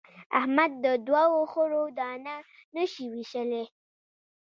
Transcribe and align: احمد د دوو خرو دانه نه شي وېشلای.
احمد 0.39 0.71
د 0.83 0.85
دوو 1.07 1.41
خرو 1.53 1.83
دانه 1.97 2.35
نه 2.75 2.83
شي 2.91 3.05
وېشلای. 3.13 3.65